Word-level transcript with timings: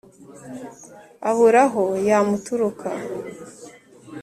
a 1.29 1.31
bura 1.37 1.63
ho 1.73 1.83
y’ 2.07 2.09
amuturuka 2.19 2.87